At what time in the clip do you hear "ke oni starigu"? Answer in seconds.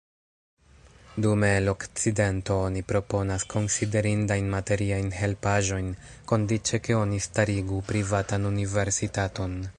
6.89-7.83